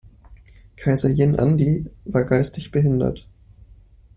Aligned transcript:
Kaiser 0.77 1.09
Jin 1.11 1.35
Andi 1.37 1.85
war 2.05 2.23
geistig 2.23 2.71
behindert. 2.71 3.27